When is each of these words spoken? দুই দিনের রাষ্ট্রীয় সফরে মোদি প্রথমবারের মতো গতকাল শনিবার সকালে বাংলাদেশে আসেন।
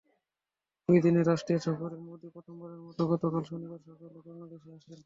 দুই 0.89 0.99
দিনের 1.05 1.25
রাষ্ট্রীয় 1.27 1.59
সফরে 1.65 1.97
মোদি 2.07 2.27
প্রথমবারের 2.35 2.81
মতো 2.85 3.01
গতকাল 3.11 3.43
শনিবার 3.49 3.79
সকালে 3.87 4.19
বাংলাদেশে 4.27 4.69
আসেন। 4.77 4.97